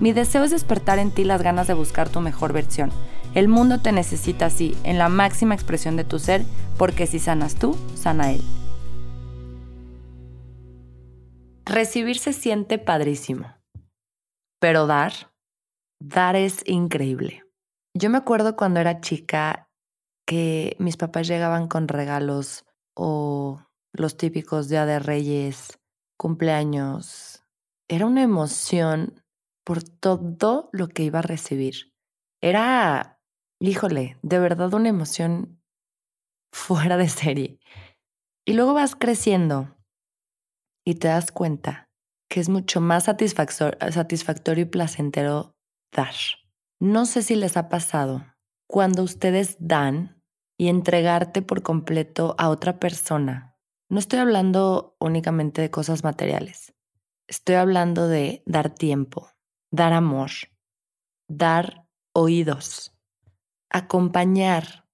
Mi 0.00 0.14
deseo 0.14 0.44
es 0.44 0.50
despertar 0.50 0.98
en 0.98 1.10
ti 1.10 1.24
las 1.24 1.42
ganas 1.42 1.66
de 1.66 1.74
buscar 1.74 2.08
tu 2.08 2.20
mejor 2.20 2.54
versión. 2.54 2.90
El 3.34 3.48
mundo 3.48 3.82
te 3.82 3.92
necesita 3.92 4.46
así, 4.46 4.74
en 4.82 4.96
la 4.96 5.10
máxima 5.10 5.54
expresión 5.54 5.96
de 5.96 6.04
tu 6.04 6.18
ser, 6.18 6.42
porque 6.78 7.06
si 7.06 7.18
sanas 7.18 7.56
tú, 7.56 7.76
sana 7.94 8.32
él. 8.32 8.42
Recibir 11.66 12.18
se 12.18 12.32
siente 12.32 12.78
padrísimo, 12.78 13.54
pero 14.58 14.86
dar, 14.86 15.12
dar 16.00 16.34
es 16.34 16.62
increíble. 16.64 17.44
Yo 17.94 18.08
me 18.08 18.18
acuerdo 18.18 18.56
cuando 18.56 18.80
era 18.80 19.02
chica 19.02 19.68
que 20.26 20.76
mis 20.78 20.96
papás 20.96 21.28
llegaban 21.28 21.68
con 21.68 21.88
regalos 21.88 22.64
o 22.94 23.60
los 23.92 24.16
típicos 24.16 24.68
Día 24.70 24.86
de 24.86 24.98
Reyes, 24.98 25.78
cumpleaños. 26.16 27.44
Era 27.86 28.06
una 28.06 28.22
emoción 28.22 29.22
por 29.70 29.84
todo 29.84 30.68
lo 30.72 30.88
que 30.88 31.04
iba 31.04 31.20
a 31.20 31.22
recibir. 31.22 31.94
Era, 32.42 33.22
híjole, 33.60 34.18
de 34.20 34.40
verdad 34.40 34.74
una 34.74 34.88
emoción 34.88 35.62
fuera 36.52 36.96
de 36.96 37.08
serie. 37.08 37.60
Y 38.44 38.54
luego 38.54 38.74
vas 38.74 38.96
creciendo 38.96 39.76
y 40.84 40.96
te 40.96 41.06
das 41.06 41.30
cuenta 41.30 41.88
que 42.28 42.40
es 42.40 42.48
mucho 42.48 42.80
más 42.80 43.04
satisfactorio 43.04 44.64
y 44.64 44.68
placentero 44.68 45.54
dar. 45.92 46.16
No 46.80 47.06
sé 47.06 47.22
si 47.22 47.36
les 47.36 47.56
ha 47.56 47.68
pasado 47.68 48.24
cuando 48.66 49.04
ustedes 49.04 49.56
dan 49.60 50.20
y 50.58 50.66
entregarte 50.66 51.42
por 51.42 51.62
completo 51.62 52.34
a 52.38 52.48
otra 52.48 52.80
persona. 52.80 53.56
No 53.88 54.00
estoy 54.00 54.18
hablando 54.18 54.96
únicamente 54.98 55.62
de 55.62 55.70
cosas 55.70 56.02
materiales. 56.02 56.74
Estoy 57.28 57.54
hablando 57.54 58.08
de 58.08 58.42
dar 58.46 58.74
tiempo, 58.74 59.30
dar 59.70 59.92
amor, 59.92 60.30
dar 61.28 61.86
oídos, 62.12 62.92
acompañar, 63.70 64.86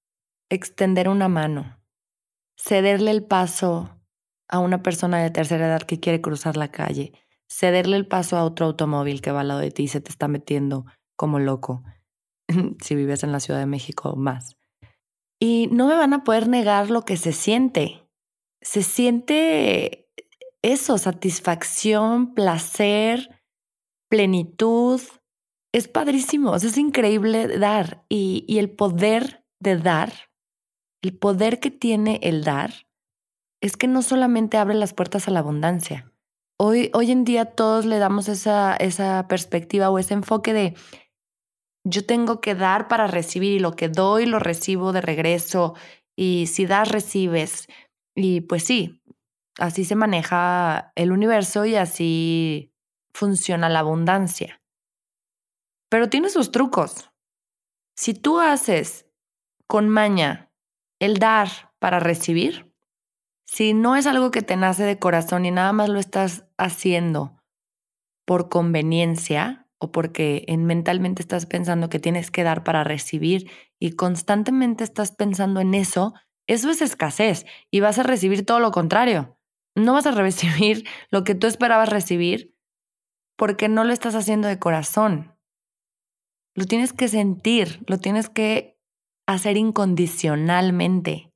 extender 0.51 1.09
una 1.09 1.29
mano, 1.29 1.81
cederle 2.57 3.11
el 3.11 3.25
paso 3.25 3.99
a 4.49 4.59
una 4.59 4.83
persona 4.83 5.23
de 5.23 5.31
tercera 5.31 5.67
edad 5.67 5.83
que 5.83 5.99
quiere 5.99 6.21
cruzar 6.21 6.57
la 6.57 6.71
calle, 6.71 7.13
cederle 7.49 7.97
el 7.97 8.07
paso 8.07 8.37
a 8.37 8.45
otro 8.45 8.67
automóvil 8.67 9.21
que 9.21 9.33
va 9.33 9.41
al 9.41 9.49
lado 9.49 9.61
de 9.61 9.71
ti 9.71 9.85
y 9.85 9.89
se 9.89 10.01
te 10.01 10.11
está 10.11 10.29
metiendo 10.29 10.85
como 11.17 11.39
loco, 11.39 11.83
si 12.83 12.95
vives 12.95 13.25
en 13.25 13.33
la 13.33 13.41
Ciudad 13.41 13.61
de 13.61 13.67
México 13.67 14.15
más. 14.17 14.57
Y 15.39 15.69
no 15.71 15.87
me 15.87 15.95
van 15.95 16.13
a 16.15 16.25
poder 16.25 16.49
negar 16.49 16.91
lo 16.91 17.03
que 17.03 17.17
se 17.17 17.33
siente. 17.33 18.09
Se 18.63 18.83
siente 18.83 20.09
eso, 20.63 20.97
satisfacción, 20.99 22.35
placer, 22.35 23.36
plenitud. 24.09 25.01
Es 25.73 25.89
padrísimo, 25.89 26.57
es 26.57 26.79
increíble 26.79 27.59
dar 27.59 28.05
y, 28.09 28.45
y 28.49 28.59
el 28.59 28.71
poder 28.71 29.45
de 29.61 29.77
dar, 29.77 30.13
el 31.03 31.17
poder 31.17 31.61
que 31.61 31.71
tiene 31.71 32.19
el 32.23 32.45
dar, 32.45 32.87
es 33.61 33.77
que 33.77 33.89
no 33.89 34.03
solamente 34.03 34.57
abre 34.57 34.75
las 34.75 34.95
puertas 34.95 35.29
a 35.29 35.31
la 35.31 35.41
abundancia. 35.41 36.13
Hoy, 36.59 36.91
hoy 36.95 37.11
en 37.11 37.25
día 37.25 37.45
todos 37.45 37.85
le 37.85 37.99
damos 37.99 38.29
esa, 38.29 38.75
esa 38.77 39.27
perspectiva 39.29 39.91
o 39.91 39.99
ese 39.99 40.15
enfoque 40.15 40.53
de 40.53 40.75
yo 41.85 42.05
tengo 42.05 42.41
que 42.41 42.55
dar 42.55 42.89
para 42.89 43.07
recibir 43.07 43.53
y 43.53 43.59
lo 43.59 43.73
que 43.73 43.89
doy 43.89 44.27
lo 44.27 44.39
recibo 44.39 44.93
de 44.93 45.01
regreso 45.01 45.75
y 46.17 46.47
si 46.47 46.67
das 46.67 46.91
recibes. 46.91 47.69
Y 48.15 48.41
pues 48.41 48.65
sí, 48.65 49.03
así 49.59 49.85
se 49.85 49.95
maneja 49.95 50.93
el 50.97 51.13
universo 51.13 51.67
y 51.67 51.77
así 51.77 52.73
funciona 53.17 53.71
la 53.71 53.79
abundancia. 53.81 54.61
Pero 55.89 56.11
tiene 56.11 56.29
sus 56.29 56.53
trucos. 56.53 57.11
Si 57.97 58.13
tú 58.13 58.41
haces 58.41 59.07
con 59.67 59.89
maña 59.89 60.53
el 61.01 61.19
dar 61.19 61.49
para 61.79 61.99
recibir, 61.99 62.75
si 63.47 63.73
no 63.73 63.97
es 63.97 64.07
algo 64.07 64.31
que 64.31 64.43
te 64.43 64.57
nace 64.57 64.83
de 64.83 64.99
corazón 64.99 65.47
y 65.47 65.51
nada 65.51 65.73
más 65.73 65.89
lo 65.89 65.99
estás 65.99 66.47
haciendo 66.59 67.43
por 68.27 68.51
conveniencia 68.51 69.67
o 69.79 69.93
porque 69.93 70.45
en 70.49 70.67
mentalmente 70.67 71.23
estás 71.23 71.47
pensando 71.47 71.89
que 71.89 72.01
tienes 72.01 72.31
que 72.31 72.43
dar 72.43 72.65
para 72.65 72.85
recibir 72.85 73.51
y 73.79 73.93
constantemente 73.93 74.85
estás 74.85 75.13
pensando 75.13 75.61
en 75.61 75.75
eso, 75.75 76.13
eso 76.47 76.71
es 76.71 76.83
escasez 76.83 77.47
y 77.71 77.81
vas 77.81 77.99
a 77.99 78.03
recibir 78.03 78.45
todo 78.45 78.61
lo 78.61 78.73
contrario. 78.73 79.39
No 79.75 79.95
vas 79.95 80.07
a 80.07 80.11
recibir 80.13 80.87
lo 81.11 81.25
que 81.25 81.35
tú 81.35 81.47
esperabas 81.47 81.89
recibir 81.89 82.56
porque 83.37 83.69
no 83.69 83.85
lo 83.85 83.93
estás 83.93 84.15
haciendo 84.15 84.49
de 84.49 84.59
corazón. 84.59 85.37
Lo 86.55 86.65
tienes 86.65 86.93
que 86.93 87.09
sentir, 87.09 87.85
lo 87.87 87.99
tienes 87.99 88.31
que 88.31 88.81
hacer 89.27 89.57
incondicionalmente. 89.57 91.33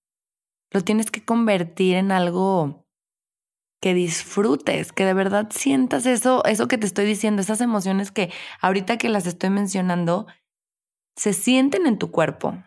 Lo 0.70 0.82
tienes 0.82 1.10
que 1.10 1.24
convertir 1.24 1.96
en 1.96 2.12
algo 2.12 2.86
que 3.82 3.94
disfrutes, 3.94 4.92
que 4.92 5.04
de 5.04 5.14
verdad 5.14 5.48
sientas 5.50 6.06
eso, 6.06 6.44
eso 6.44 6.68
que 6.68 6.78
te 6.78 6.86
estoy 6.86 7.06
diciendo, 7.06 7.42
esas 7.42 7.60
emociones 7.60 8.12
que 8.12 8.30
ahorita 8.60 8.98
que 8.98 9.08
las 9.08 9.26
estoy 9.26 9.50
mencionando, 9.50 10.26
se 11.16 11.32
sienten 11.32 11.86
en 11.86 11.98
tu 11.98 12.10
cuerpo. 12.10 12.62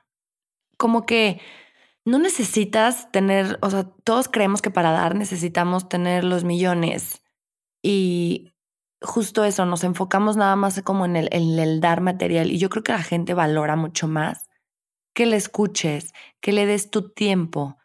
Como 0.77 1.05
que 1.05 1.39
no 2.03 2.19
necesitas 2.19 3.11
tener, 3.11 3.57
o 3.61 3.69
sea, 3.69 3.83
todos 4.03 4.27
creemos 4.27 4.61
que 4.61 4.71
para 4.71 4.91
dar 4.91 5.15
necesitamos 5.15 5.87
tener 5.87 6.23
los 6.23 6.43
millones 6.43 7.23
y 7.81 8.52
justo 9.03 9.43
eso, 9.43 9.65
nos 9.65 9.83
enfocamos 9.83 10.37
nada 10.37 10.55
más 10.55 10.81
como 10.81 11.05
en 11.05 11.15
el, 11.15 11.29
el 11.31 11.81
dar 11.81 12.01
material 12.01 12.51
y 12.51 12.57
yo 12.57 12.69
creo 12.69 12.83
que 12.83 12.93
la 12.93 13.03
gente 13.03 13.33
valora 13.33 13.75
mucho 13.75 14.07
más 14.07 14.49
que 15.13 15.25
le 15.25 15.35
escuches, 15.35 16.13
que 16.41 16.51
le 16.51 16.65
des 16.65 16.89
tu 16.89 17.11
tiempo, 17.11 17.77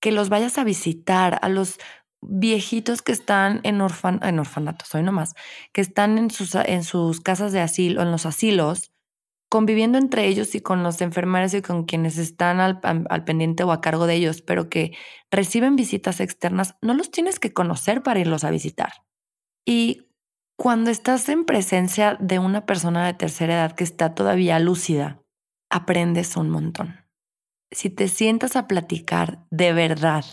que 0.00 0.12
los 0.12 0.28
vayas 0.28 0.58
a 0.58 0.64
visitar, 0.64 1.38
a 1.42 1.48
los 1.48 1.78
viejitos 2.20 3.02
que 3.02 3.12
están 3.12 3.60
en, 3.64 3.80
orfan 3.80 4.20
en 4.22 4.38
orfanatos, 4.38 4.94
hoy 4.94 5.02
nomás, 5.02 5.34
que 5.72 5.80
están 5.80 6.18
en 6.18 6.30
sus, 6.30 6.54
en 6.54 6.82
sus 6.82 7.20
casas 7.20 7.52
de 7.52 7.60
asilo, 7.60 8.02
en 8.02 8.10
los 8.10 8.26
asilos, 8.26 8.90
conviviendo 9.50 9.98
entre 9.98 10.26
ellos 10.26 10.54
y 10.54 10.60
con 10.60 10.82
los 10.82 11.00
enfermeros 11.00 11.54
y 11.54 11.62
con 11.62 11.84
quienes 11.84 12.18
están 12.18 12.60
al, 12.60 12.80
al, 12.82 13.24
pendiente 13.24 13.62
o 13.62 13.70
a 13.70 13.80
cargo 13.80 14.06
de 14.06 14.14
ellos, 14.14 14.42
pero 14.42 14.68
que 14.68 14.96
reciben 15.30 15.76
visitas 15.76 16.20
externas, 16.20 16.74
no 16.82 16.94
los 16.94 17.10
tienes 17.10 17.38
que 17.38 17.52
conocer 17.52 18.02
para 18.02 18.20
irlos 18.20 18.42
a 18.42 18.50
visitar. 18.50 18.92
Y 19.64 20.03
cuando 20.56 20.90
estás 20.90 21.28
en 21.28 21.44
presencia 21.44 22.16
de 22.20 22.38
una 22.38 22.64
persona 22.64 23.06
de 23.06 23.14
tercera 23.14 23.54
edad 23.54 23.72
que 23.72 23.84
está 23.84 24.14
todavía 24.14 24.58
lúcida, 24.60 25.20
aprendes 25.68 26.36
un 26.36 26.48
montón. 26.48 26.96
Si 27.72 27.90
te 27.90 28.06
sientas 28.06 28.54
a 28.54 28.68
platicar 28.68 29.44
de 29.50 29.72
verdad, 29.72 30.24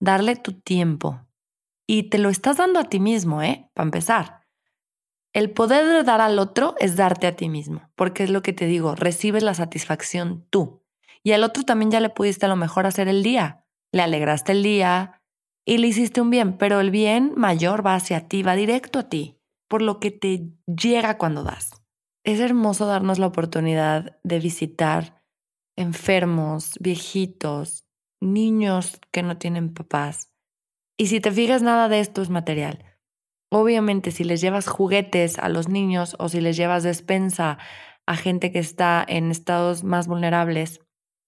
darle 0.00 0.36
tu 0.36 0.52
tiempo 0.52 1.26
y 1.84 2.04
te 2.04 2.18
lo 2.18 2.28
estás 2.28 2.58
dando 2.58 2.78
a 2.78 2.84
ti 2.84 3.00
mismo, 3.00 3.42
¿eh? 3.42 3.68
Para 3.74 3.86
empezar. 3.86 4.46
El 5.32 5.50
poder 5.50 5.84
de 5.86 6.02
dar 6.04 6.20
al 6.20 6.38
otro 6.38 6.76
es 6.78 6.96
darte 6.96 7.26
a 7.26 7.34
ti 7.34 7.48
mismo, 7.48 7.90
porque 7.96 8.22
es 8.22 8.30
lo 8.30 8.42
que 8.42 8.52
te 8.52 8.66
digo, 8.66 8.94
recibes 8.94 9.42
la 9.42 9.54
satisfacción 9.54 10.46
tú. 10.48 10.84
Y 11.24 11.32
al 11.32 11.42
otro 11.42 11.64
también 11.64 11.90
ya 11.90 12.00
le 12.00 12.08
pudiste 12.08 12.46
a 12.46 12.48
lo 12.48 12.56
mejor 12.56 12.86
hacer 12.86 13.08
el 13.08 13.24
día. 13.24 13.64
Le 13.92 14.02
alegraste 14.02 14.52
el 14.52 14.62
día 14.62 15.20
y 15.64 15.78
le 15.78 15.88
hiciste 15.88 16.20
un 16.20 16.30
bien, 16.30 16.56
pero 16.56 16.78
el 16.78 16.92
bien 16.92 17.32
mayor 17.36 17.84
va 17.84 17.96
hacia 17.96 18.28
ti, 18.28 18.44
va 18.44 18.54
directo 18.54 19.00
a 19.00 19.08
ti 19.08 19.35
por 19.68 19.82
lo 19.82 20.00
que 20.00 20.10
te 20.10 20.50
llega 20.66 21.18
cuando 21.18 21.42
das. 21.42 21.70
Es 22.24 22.40
hermoso 22.40 22.86
darnos 22.86 23.18
la 23.18 23.26
oportunidad 23.26 24.18
de 24.24 24.40
visitar 24.40 25.22
enfermos, 25.76 26.72
viejitos, 26.80 27.86
niños 28.20 29.00
que 29.12 29.22
no 29.22 29.38
tienen 29.38 29.74
papás. 29.74 30.32
Y 30.98 31.08
si 31.08 31.20
te 31.20 31.30
fijas, 31.30 31.62
nada 31.62 31.88
de 31.88 32.00
esto 32.00 32.22
es 32.22 32.30
material. 32.30 32.84
Obviamente, 33.50 34.10
si 34.10 34.24
les 34.24 34.40
llevas 34.40 34.66
juguetes 34.66 35.38
a 35.38 35.48
los 35.48 35.68
niños 35.68 36.16
o 36.18 36.28
si 36.28 36.40
les 36.40 36.56
llevas 36.56 36.82
despensa 36.82 37.58
a 38.06 38.16
gente 38.16 38.50
que 38.50 38.58
está 38.58 39.04
en 39.06 39.30
estados 39.30 39.84
más 39.84 40.08
vulnerables, 40.08 40.80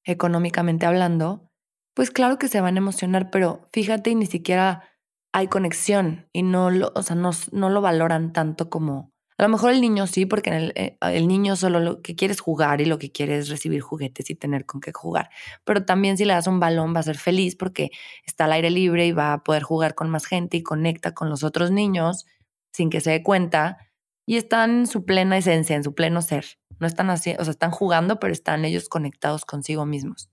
económicamente 0.04 0.86
hablando, 0.86 1.50
pues 1.94 2.10
claro 2.10 2.38
que 2.38 2.48
se 2.48 2.60
van 2.60 2.76
a 2.76 2.78
emocionar, 2.78 3.30
pero 3.30 3.68
fíjate 3.72 4.10
y 4.10 4.14
ni 4.14 4.26
siquiera 4.26 4.84
hay 5.32 5.48
conexión 5.48 6.28
y 6.32 6.42
no 6.42 6.70
lo, 6.70 6.92
o 6.94 7.02
sea, 7.02 7.16
no, 7.16 7.30
no 7.52 7.70
lo 7.70 7.80
valoran 7.80 8.32
tanto 8.32 8.70
como 8.70 9.12
A 9.36 9.42
lo 9.42 9.48
mejor 9.48 9.72
el 9.72 9.80
niño 9.80 10.06
sí, 10.06 10.26
porque 10.26 10.50
el, 10.50 10.72
eh, 10.74 10.96
el, 11.00 11.28
niño 11.28 11.54
solo 11.56 11.80
lo 11.80 12.02
que 12.02 12.16
quiere 12.16 12.32
es 12.32 12.40
jugar 12.40 12.80
y 12.80 12.86
lo 12.86 12.98
que 12.98 13.12
quiere 13.12 13.38
es 13.38 13.48
recibir 13.48 13.80
juguetes 13.80 14.30
y 14.30 14.34
tener 14.34 14.66
con 14.66 14.80
qué 14.80 14.92
jugar. 14.92 15.30
Pero 15.64 15.84
también 15.84 16.16
si 16.16 16.24
le 16.24 16.34
das 16.34 16.46
un 16.46 16.60
balón 16.60 16.94
va 16.94 17.00
a 17.00 17.04
ser 17.04 17.18
feliz 17.18 17.56
porque 17.56 17.90
está 18.24 18.46
al 18.46 18.52
aire 18.52 18.70
libre 18.70 19.06
y 19.06 19.12
va 19.12 19.34
a 19.34 19.44
poder 19.44 19.62
jugar 19.62 19.94
con 19.94 20.10
más 20.10 20.26
gente 20.26 20.56
y 20.56 20.62
conecta 20.62 21.14
con 21.14 21.30
los 21.30 21.44
otros 21.44 21.70
niños 21.70 22.26
sin 22.72 22.90
que 22.90 23.00
se 23.00 23.10
dé 23.10 23.22
cuenta 23.22 23.78
y 24.26 24.36
están 24.36 24.80
en 24.80 24.86
su 24.86 25.04
plena 25.04 25.38
esencia, 25.38 25.74
en 25.76 25.84
su 25.84 25.94
pleno 25.94 26.20
ser. 26.22 26.58
No 26.80 26.86
están 26.86 27.10
así, 27.10 27.34
o 27.38 27.44
sea, 27.44 27.50
están 27.50 27.70
jugando, 27.70 28.20
pero 28.20 28.32
están 28.32 28.64
ellos 28.64 28.88
conectados 28.88 29.44
consigo 29.44 29.86
mismos. 29.86 30.30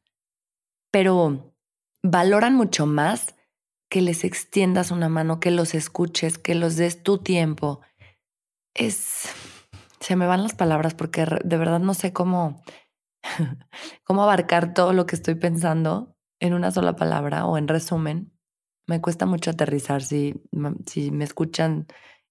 Pero 0.92 1.56
valoran 2.04 2.56
mucho 2.56 2.86
más 2.86 3.36
que 3.90 4.02
les 4.02 4.24
extiendas 4.24 4.92
una 4.92 5.10
mano, 5.10 5.40
que 5.40 5.52
los 5.52 5.76
escuches, 5.76 6.38
que 6.38 6.56
los 6.56 6.76
des 6.76 7.04
tu 7.04 7.20
tiempo. 7.20 7.82
Es. 8.74 9.30
Se 10.00 10.16
me 10.16 10.28
van 10.28 10.44
las 10.44 10.54
palabras 10.54 10.94
porque 10.94 11.26
de 11.44 11.58
verdad 11.58 11.80
no 11.80 11.94
sé 11.94 12.14
cómo, 12.14 12.62
cómo 14.04 14.24
abarcar 14.24 14.74
todo 14.74 14.94
lo 14.94 15.06
que 15.06 15.16
estoy 15.16 15.36
pensando 15.36 16.16
en 16.40 16.54
una 16.54 16.72
sola 16.72 16.96
palabra 16.96 17.46
o 17.46 17.58
en 17.58 17.68
resumen. 17.68 18.32
Me 18.88 19.02
cuesta 19.02 19.26
mucho 19.26 19.52
aterrizar. 19.52 20.04
Si, 20.04 20.36
si 20.86 21.12
me 21.12 21.24
escuchan 21.24 21.88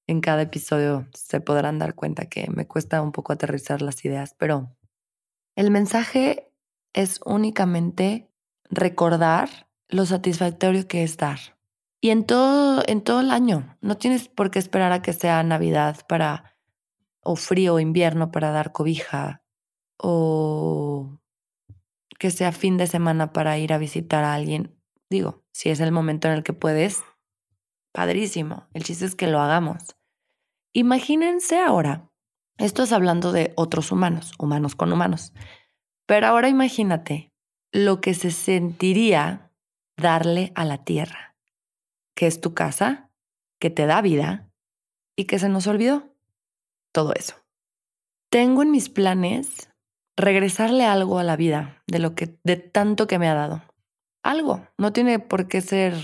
en 0.06 0.20
cada 0.20 0.42
episodio, 0.42 1.08
se 1.14 1.40
podrán 1.40 1.78
dar 1.78 1.94
cuenta 1.94 2.26
que 2.26 2.48
me 2.50 2.66
cuesta 2.66 3.00
un 3.02 3.12
poco 3.12 3.32
aterrizar 3.32 3.82
las 3.82 4.04
ideas, 4.04 4.34
pero 4.38 4.76
el 5.56 5.70
mensaje 5.70 6.52
es 6.92 7.20
únicamente 7.24 8.30
recordar 8.70 9.68
lo 9.88 10.06
satisfactorio 10.06 10.86
que 10.88 11.02
es 11.02 11.16
dar. 11.16 11.38
Y 12.00 12.10
en 12.10 12.24
todo, 12.24 12.82
en 12.86 13.02
todo 13.02 13.20
el 13.20 13.30
año, 13.30 13.76
no 13.80 13.96
tienes 13.96 14.28
por 14.28 14.50
qué 14.50 14.58
esperar 14.58 14.92
a 14.92 15.02
que 15.02 15.12
sea 15.12 15.42
Navidad 15.42 16.06
para, 16.06 16.56
o 17.22 17.36
frío 17.36 17.74
o 17.74 17.80
invierno 17.80 18.30
para 18.30 18.50
dar 18.50 18.72
cobija, 18.72 19.42
o 19.96 21.18
que 22.18 22.30
sea 22.30 22.52
fin 22.52 22.76
de 22.76 22.86
semana 22.86 23.32
para 23.32 23.58
ir 23.58 23.72
a 23.72 23.78
visitar 23.78 24.24
a 24.24 24.34
alguien. 24.34 24.78
Digo, 25.08 25.44
si 25.52 25.70
es 25.70 25.80
el 25.80 25.92
momento 25.92 26.28
en 26.28 26.34
el 26.34 26.42
que 26.42 26.52
puedes, 26.52 27.02
padrísimo. 27.92 28.66
El 28.74 28.84
chiste 28.84 29.06
es 29.06 29.14
que 29.14 29.28
lo 29.28 29.40
hagamos. 29.40 29.96
Imagínense 30.72 31.60
ahora, 31.60 32.10
esto 32.58 32.82
es 32.82 32.92
hablando 32.92 33.32
de 33.32 33.52
otros 33.56 33.92
humanos, 33.92 34.32
humanos 34.38 34.74
con 34.74 34.92
humanos, 34.92 35.32
pero 36.06 36.26
ahora 36.26 36.48
imagínate 36.48 37.32
lo 37.72 38.00
que 38.00 38.14
se 38.14 38.30
sentiría 38.30 39.52
darle 39.96 40.52
a 40.54 40.64
la 40.64 40.84
tierra, 40.84 41.36
que 42.16 42.26
es 42.26 42.40
tu 42.40 42.54
casa, 42.54 43.10
que 43.60 43.70
te 43.70 43.86
da 43.86 44.00
vida 44.02 44.50
y 45.16 45.24
que 45.24 45.38
se 45.38 45.48
nos 45.48 45.66
olvidó. 45.66 46.14
Todo 46.92 47.12
eso. 47.14 47.36
Tengo 48.30 48.62
en 48.62 48.70
mis 48.70 48.88
planes 48.88 49.70
regresarle 50.16 50.84
algo 50.84 51.18
a 51.18 51.24
la 51.24 51.36
vida 51.36 51.82
de 51.86 51.98
lo 51.98 52.14
que 52.14 52.38
de 52.44 52.56
tanto 52.56 53.06
que 53.06 53.18
me 53.18 53.28
ha 53.28 53.34
dado. 53.34 53.62
Algo, 54.22 54.66
no 54.78 54.92
tiene 54.92 55.18
por 55.18 55.48
qué 55.48 55.60
ser 55.60 55.94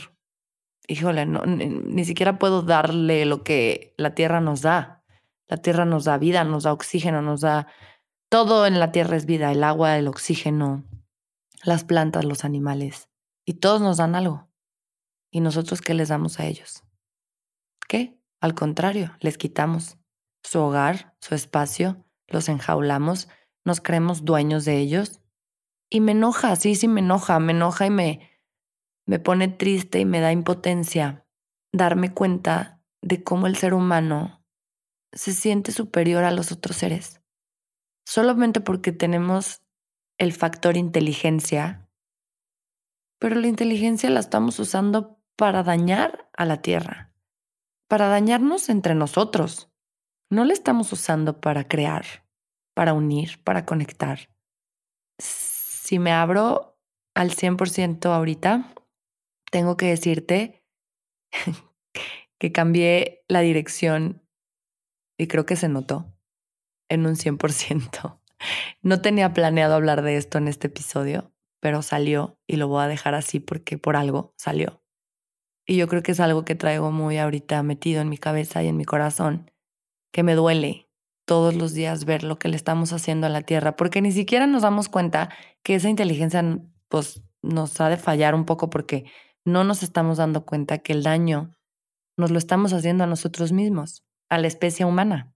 híjole, 0.91 1.25
no, 1.25 1.47
ni, 1.47 1.69
ni 1.69 2.05
siquiera 2.05 2.39
puedo 2.39 2.63
darle 2.63 3.25
lo 3.25 3.45
que 3.45 3.95
la 3.97 4.15
tierra 4.15 4.41
nos 4.41 4.63
da. 4.63 5.05
La 5.49 5.57
tierra 5.57 5.85
nos 5.85 6.05
da 6.05 6.19
vida, 6.19 6.45
nos 6.45 6.65
da 6.65 6.73
oxígeno, 6.73 7.23
nos 7.23 7.41
da 7.41 7.69
todo 8.31 8.67
en 8.67 8.79
la 8.79 8.93
tierra 8.93 9.17
es 9.17 9.27
vida, 9.27 9.51
el 9.51 9.65
agua, 9.65 9.99
el 9.99 10.07
oxígeno, 10.07 10.85
las 11.65 11.85
plantas, 11.85 12.25
los 12.25 12.45
animales. 12.45 13.10
Y 13.45 13.55
todos 13.55 13.81
nos 13.81 13.97
dan 13.97 14.15
algo. 14.15 14.49
¿Y 15.31 15.41
nosotros 15.41 15.81
qué 15.81 15.95
les 15.95 16.09
damos 16.09 16.41
a 16.41 16.47
ellos? 16.47 16.85
¿Qué? 17.89 18.21
Al 18.41 18.55
contrario, 18.55 19.17
les 19.21 19.39
quitamos 19.39 19.99
su 20.43 20.61
hogar, 20.61 21.17
su 21.21 21.35
espacio, 21.35 22.05
los 22.27 22.49
enjaulamos, 22.49 23.29
nos 23.65 23.81
creemos 23.81 24.25
dueños 24.25 24.65
de 24.65 24.79
ellos. 24.79 25.21
Y 25.91 26.01
me 26.01 26.13
enoja, 26.13 26.57
sí, 26.57 26.75
sí 26.75 26.89
me 26.89 27.01
enoja, 27.01 27.39
me 27.41 27.53
enoja 27.53 27.87
y 27.87 27.91
me, 27.91 28.31
me 29.07 29.19
pone 29.19 29.49
triste 29.49 30.01
y 30.01 30.05
me 30.05 30.21
da 30.21 30.33
impotencia 30.33 31.27
darme 31.73 32.13
cuenta 32.13 32.83
de 33.03 33.23
cómo 33.23 33.47
el 33.47 33.57
ser 33.57 33.75
humano 33.75 34.45
se 35.13 35.33
siente 35.33 35.73
superior 35.73 36.25
a 36.25 36.31
los 36.31 36.53
otros 36.53 36.77
seres. 36.77 37.21
Solamente 38.07 38.61
porque 38.61 38.93
tenemos 38.93 39.63
el 40.19 40.33
factor 40.33 40.77
inteligencia, 40.77 41.90
pero 43.21 43.37
la 43.37 43.47
inteligencia 43.47 44.11
la 44.11 44.19
estamos 44.19 44.59
usando 44.59 45.23
para 45.37 45.63
dañar 45.63 46.29
a 46.37 46.47
la 46.47 46.63
Tierra, 46.63 47.13
para 47.87 48.09
dañarnos 48.09 48.69
entre 48.69 48.95
nosotros. 48.97 49.71
No 50.31 50.45
la 50.45 50.53
estamos 50.53 50.93
usando 50.93 51.41
para 51.41 51.69
crear, 51.69 52.05
para 52.75 52.95
unir, 52.95 53.43
para 53.45 53.67
conectar. 53.67 54.31
Si 55.19 55.99
me 55.99 56.13
abro 56.13 56.79
al 57.15 57.31
100% 57.31 58.07
ahorita, 58.07 58.75
tengo 59.51 59.77
que 59.77 59.87
decirte 59.87 60.65
que 62.39 62.53
cambié 62.53 63.23
la 63.29 63.41
dirección 63.41 64.27
y 65.19 65.27
creo 65.27 65.45
que 65.45 65.57
se 65.57 65.69
notó 65.69 66.17
en 66.89 67.07
un 67.07 67.17
100%. 67.17 68.19
No 68.83 69.03
tenía 69.03 69.35
planeado 69.35 69.75
hablar 69.75 70.01
de 70.01 70.17
esto 70.17 70.39
en 70.39 70.49
este 70.49 70.69
episodio, 70.69 71.35
pero 71.61 71.83
salió 71.83 72.39
y 72.47 72.57
lo 72.57 72.69
voy 72.69 72.83
a 72.83 72.89
dejar 72.89 73.15
así 73.15 73.41
porque 73.41 73.79
por 73.79 73.97
algo 73.97 74.35
salió. 74.37 74.83
Y 75.67 75.77
yo 75.77 75.87
creo 75.87 76.03
que 76.03 76.13
es 76.13 76.21
algo 76.21 76.45
que 76.45 76.55
traigo 76.55 76.91
muy 76.91 77.19
ahorita 77.19 77.63
metido 77.63 78.01
en 78.01 78.09
mi 78.09 78.19
cabeza 78.19 78.63
y 78.63 78.69
en 78.69 78.77
mi 78.77 78.85
corazón, 78.85 79.51
que 80.13 80.23
me 80.23 80.35
duele 80.35 80.91
todos 81.27 81.55
los 81.55 81.75
días 81.75 82.07
ver 82.07 82.25
lo 82.25 82.39
que 82.39 82.49
le 82.49 82.57
estamos 82.57 82.93
haciendo 82.93 83.27
a 83.27 83.31
la 83.31 83.43
Tierra, 83.43 83.77
porque 83.77 84.03
ni 84.03 84.11
siquiera 84.11 84.49
nos 84.49 84.63
damos 84.63 84.89
cuenta 84.89 85.31
que 85.63 85.77
esa 85.77 85.89
inteligencia 85.89 86.43
pues, 86.89 87.23
nos 87.43 87.81
ha 87.81 87.89
de 87.89 87.97
fallar 87.97 88.35
un 88.35 88.47
poco 88.47 88.69
porque 88.69 89.05
no 89.45 89.63
nos 89.63 89.83
estamos 89.83 90.19
dando 90.19 90.45
cuenta 90.45 90.79
que 90.79 90.93
el 90.93 91.05
daño 91.05 91.57
nos 92.17 92.31
lo 92.31 92.39
estamos 92.39 92.73
haciendo 92.73 93.05
a 93.05 93.07
nosotros 93.07 93.53
mismos, 93.53 94.05
a 94.29 94.39
la 94.39 94.49
especie 94.49 94.85
humana. 94.85 95.35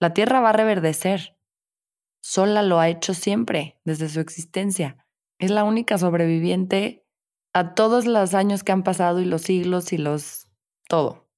La 0.00 0.14
Tierra 0.14 0.40
va 0.40 0.50
a 0.50 0.54
reverdecer, 0.54 1.36
sola 2.22 2.62
lo 2.62 2.80
ha 2.80 2.88
hecho 2.88 3.14
siempre, 3.14 3.80
desde 3.84 4.08
su 4.08 4.20
existencia. 4.20 5.04
Es 5.38 5.50
la 5.50 5.64
única 5.64 5.98
sobreviviente 5.98 7.06
a 7.52 7.74
todos 7.74 8.06
los 8.06 8.34
años 8.34 8.64
que 8.64 8.72
han 8.72 8.82
pasado 8.82 9.20
y 9.20 9.24
los 9.24 9.42
siglos 9.42 9.92
y 9.92 9.98
los... 9.98 10.48
todo. 10.88 11.28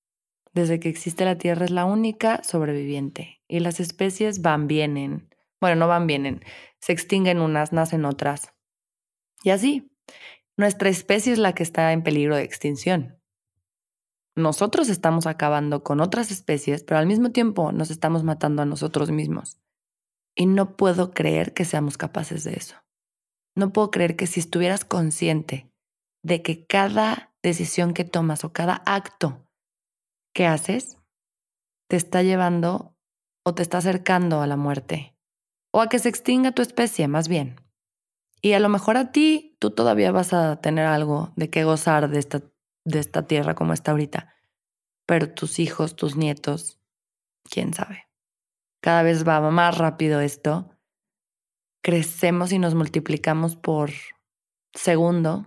Desde 0.52 0.80
que 0.80 0.88
existe 0.88 1.24
la 1.24 1.38
Tierra 1.38 1.64
es 1.64 1.70
la 1.70 1.84
única 1.84 2.42
sobreviviente. 2.42 3.40
Y 3.46 3.60
las 3.60 3.78
especies 3.78 4.42
van, 4.42 4.66
vienen. 4.66 5.28
Bueno, 5.60 5.76
no 5.76 5.86
van, 5.86 6.06
vienen. 6.06 6.42
Se 6.80 6.92
extinguen 6.92 7.40
unas, 7.40 7.72
nacen 7.72 8.04
otras. 8.04 8.52
Y 9.42 9.50
así. 9.50 9.92
Nuestra 10.56 10.88
especie 10.88 11.32
es 11.32 11.38
la 11.38 11.54
que 11.54 11.62
está 11.62 11.92
en 11.92 12.02
peligro 12.02 12.36
de 12.36 12.42
extinción. 12.42 13.20
Nosotros 14.34 14.88
estamos 14.88 15.26
acabando 15.26 15.82
con 15.82 16.00
otras 16.00 16.30
especies, 16.30 16.82
pero 16.84 16.98
al 16.98 17.06
mismo 17.06 17.30
tiempo 17.30 17.72
nos 17.72 17.90
estamos 17.90 18.24
matando 18.24 18.62
a 18.62 18.66
nosotros 18.66 19.10
mismos. 19.10 19.60
Y 20.34 20.46
no 20.46 20.76
puedo 20.76 21.12
creer 21.12 21.52
que 21.52 21.64
seamos 21.64 21.98
capaces 21.98 22.44
de 22.44 22.54
eso. 22.54 22.76
No 23.60 23.74
puedo 23.74 23.90
creer 23.90 24.16
que 24.16 24.26
si 24.26 24.40
estuvieras 24.40 24.86
consciente 24.86 25.70
de 26.24 26.40
que 26.40 26.64
cada 26.64 27.34
decisión 27.42 27.92
que 27.92 28.04
tomas 28.04 28.42
o 28.42 28.54
cada 28.54 28.82
acto 28.86 29.46
que 30.34 30.46
haces 30.46 30.96
te 31.86 31.96
está 31.96 32.22
llevando 32.22 32.96
o 33.44 33.54
te 33.54 33.60
está 33.60 33.76
acercando 33.76 34.40
a 34.40 34.46
la 34.46 34.56
muerte 34.56 35.14
o 35.74 35.82
a 35.82 35.90
que 35.90 35.98
se 35.98 36.08
extinga 36.08 36.52
tu 36.52 36.62
especie, 36.62 37.06
más 37.06 37.28
bien. 37.28 37.60
Y 38.40 38.54
a 38.54 38.60
lo 38.60 38.70
mejor 38.70 38.96
a 38.96 39.12
ti 39.12 39.58
tú 39.60 39.72
todavía 39.72 40.10
vas 40.10 40.32
a 40.32 40.56
tener 40.62 40.86
algo 40.86 41.34
de 41.36 41.50
qué 41.50 41.64
gozar 41.64 42.08
de 42.08 42.18
esta, 42.18 42.40
de 42.86 42.98
esta 42.98 43.26
tierra 43.26 43.54
como 43.54 43.74
está 43.74 43.90
ahorita, 43.90 44.32
pero 45.04 45.34
tus 45.34 45.58
hijos, 45.58 45.96
tus 45.96 46.16
nietos, 46.16 46.80
quién 47.44 47.74
sabe 47.74 48.10
cada 48.80 49.02
vez 49.02 49.26
va 49.26 49.40
más 49.50 49.78
rápido 49.78 50.20
esto, 50.20 50.69
crecemos 51.82 52.52
y 52.52 52.58
nos 52.58 52.74
multiplicamos 52.74 53.56
por 53.56 53.90
segundo 54.72 55.46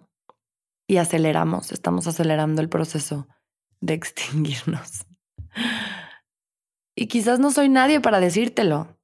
y 0.88 0.98
aceleramos, 0.98 1.72
estamos 1.72 2.08
acelerando 2.08 2.62
el 2.62 2.70
proceso 2.70 3.28
de 3.82 3.94
extinguirnos. 3.94 5.06
Y 6.96 7.08
quizás 7.08 7.40
no 7.40 7.52
soy 7.52 7.70
nadie 7.70 8.00
para 8.02 8.20
decírtelo. 8.20 9.00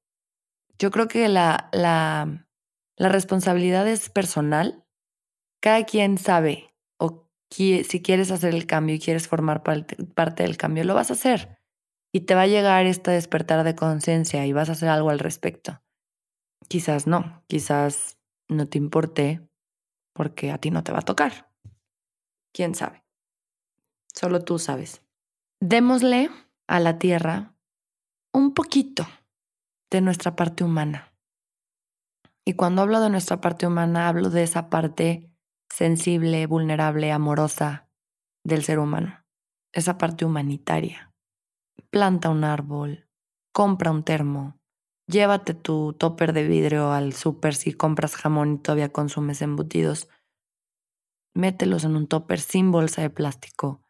Yo 0.77 0.91
creo 0.91 1.07
que 1.07 1.27
la, 1.27 1.69
la, 1.71 2.47
la 2.95 3.09
responsabilidad 3.09 3.87
es 3.87 4.09
personal. 4.09 4.85
Cada 5.61 5.85
quien 5.85 6.17
sabe 6.17 6.73
o 6.99 7.29
si 7.49 8.01
quieres 8.01 8.31
hacer 8.31 8.53
el 8.53 8.67
cambio 8.67 8.95
y 8.95 8.99
quieres 8.99 9.27
formar 9.27 9.63
parte 9.63 10.43
del 10.43 10.57
cambio, 10.57 10.83
lo 10.83 10.93
vas 10.95 11.09
a 11.09 11.13
hacer 11.13 11.59
y 12.11 12.21
te 12.21 12.35
va 12.35 12.43
a 12.43 12.47
llegar 12.47 12.85
esta 12.85 13.11
despertar 13.11 13.63
de 13.63 13.75
conciencia 13.75 14.45
y 14.45 14.53
vas 14.53 14.69
a 14.69 14.73
hacer 14.73 14.89
algo 14.89 15.09
al 15.09 15.19
respecto. 15.19 15.81
Quizás 16.69 17.07
no, 17.07 17.43
quizás 17.47 18.19
no 18.47 18.67
te 18.67 18.77
importe 18.77 19.41
porque 20.13 20.51
a 20.51 20.59
ti 20.59 20.69
no 20.69 20.83
te 20.83 20.91
va 20.91 20.99
a 20.99 21.01
tocar. 21.01 21.51
¿Quién 22.53 22.75
sabe? 22.75 23.03
Solo 24.13 24.43
tú 24.43 24.59
sabes. 24.59 25.01
Démosle 25.59 26.29
a 26.67 26.79
la 26.79 26.99
tierra 26.99 27.55
un 28.33 28.53
poquito 28.53 29.07
de 29.89 30.01
nuestra 30.01 30.35
parte 30.35 30.63
humana. 30.63 31.11
Y 32.45 32.53
cuando 32.53 32.83
hablo 32.83 33.01
de 33.01 33.09
nuestra 33.09 33.41
parte 33.41 33.65
humana, 33.65 34.07
hablo 34.07 34.29
de 34.29 34.43
esa 34.43 34.69
parte 34.69 35.31
sensible, 35.69 36.45
vulnerable, 36.45 37.11
amorosa 37.11 37.89
del 38.43 38.63
ser 38.63 38.77
humano, 38.77 39.25
esa 39.71 39.97
parte 39.97 40.23
humanitaria. 40.23 41.13
Planta 41.89 42.29
un 42.29 42.43
árbol, 42.43 43.07
compra 43.51 43.91
un 43.91 44.03
termo, 44.03 44.58
llévate 45.09 45.53
tu 45.55 45.93
topper 45.93 46.33
de 46.33 46.47
vidrio 46.47 46.91
al 46.91 47.13
súper 47.13 47.55
si 47.55 47.73
compras 47.73 48.15
jamón 48.15 48.53
y 48.53 48.57
todavía 48.59 48.89
consumes 48.89 49.41
embutidos. 49.41 50.07
Mételos 51.33 51.83
en 51.83 51.95
un 51.95 52.07
topper 52.07 52.39
sin 52.39 52.71
bolsa 52.71 53.01
de 53.01 53.09
plástico. 53.09 53.83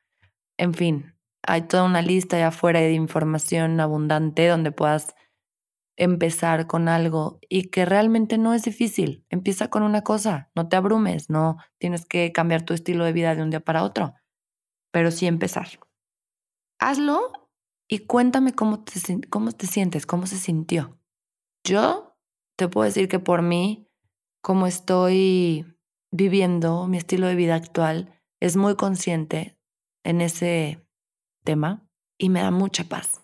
En 0.57 0.73
fin, 0.73 1.15
hay 1.43 1.63
toda 1.63 1.83
una 1.83 2.01
lista 2.01 2.38
allá 2.38 2.47
afuera 2.47 2.79
de 2.79 2.93
información 2.93 3.79
abundante 3.79 4.47
donde 4.47 4.71
puedas 4.71 5.15
empezar 5.97 6.67
con 6.67 6.88
algo 6.88 7.39
y 7.49 7.69
que 7.69 7.85
realmente 7.85 8.38
no 8.38 8.53
es 8.53 8.63
difícil. 8.63 9.25
Empieza 9.29 9.69
con 9.69 9.83
una 9.83 10.03
cosa, 10.03 10.49
no 10.55 10.69
te 10.69 10.77
abrumes, 10.77 11.29
no 11.29 11.57
tienes 11.77 12.05
que 12.05 12.31
cambiar 12.31 12.61
tu 12.63 12.73
estilo 12.73 13.03
de 13.03 13.13
vida 13.13 13.35
de 13.35 13.43
un 13.43 13.49
día 13.49 13.59
para 13.59 13.83
otro, 13.83 14.13
pero 14.91 15.11
sí 15.11 15.27
empezar. 15.27 15.67
Hazlo 16.79 17.49
y 17.89 17.99
cuéntame 17.99 18.53
cómo 18.53 18.83
te, 18.83 18.93
cómo 19.29 19.51
te 19.51 19.67
sientes, 19.67 20.05
cómo 20.05 20.25
se 20.25 20.38
sintió. 20.38 20.98
Yo 21.69 22.17
te 22.55 22.67
puedo 22.67 22.85
decir 22.85 23.07
que 23.07 23.19
por 23.19 23.43
mí, 23.43 23.88
como 24.41 24.65
estoy 24.65 25.77
viviendo 26.09 26.88
mi 26.88 26.97
estilo 26.97 27.27
de 27.27 27.35
vida 27.35 27.53
actual, 27.53 28.19
es 28.39 28.57
muy 28.57 28.75
consciente 28.75 29.55
en 30.03 30.19
ese 30.19 30.83
tema 31.43 31.88
y 32.17 32.29
me 32.29 32.41
da 32.41 32.49
mucha 32.49 32.85
paz. 32.85 33.21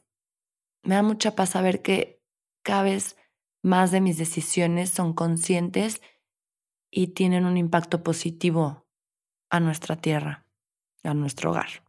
Me 0.84 0.94
da 0.94 1.02
mucha 1.02 1.36
paz 1.36 1.50
saber 1.50 1.82
que 1.82 2.22
cada 2.62 2.84
vez 2.84 3.18
más 3.64 3.90
de 3.90 4.00
mis 4.00 4.20
decisiones 4.20 4.92
son 4.92 5.14
conscientes 5.14 6.04
y 6.92 7.08
tienen 7.08 7.46
un 7.46 7.58
impacto 7.58 8.04
positivo 8.04 8.86
a 9.50 9.60
nuestra 9.60 9.96
tierra, 9.96 10.46
a 11.02 11.16
nuestro 11.16 11.50
hogar. 11.50 11.84